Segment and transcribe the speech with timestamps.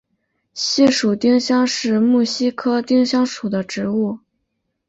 [0.55, 4.17] 西蜀丁香是木犀科丁香属的植物。